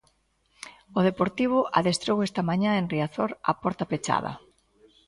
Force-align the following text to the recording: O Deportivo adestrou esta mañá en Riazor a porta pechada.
O 0.97 0.99
Deportivo 1.09 1.59
adestrou 1.79 2.17
esta 2.27 2.41
mañá 2.49 2.71
en 2.75 2.85
Riazor 2.93 3.31
a 3.49 3.53
porta 3.61 3.85
pechada. 3.91 4.31